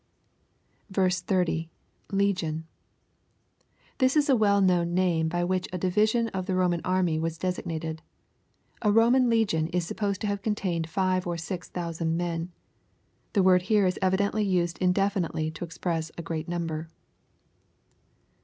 [0.91, 1.69] 30.—
[2.11, 2.65] [Legion.]
[3.99, 7.37] This is a well known name by which a division of the Roman army was
[7.37, 8.01] designated.
[8.81, 12.51] A Roman Legion is supposed to have contained 5 or 6000 men.
[13.33, 16.89] The word here is evidently used indefinitely to express a great number.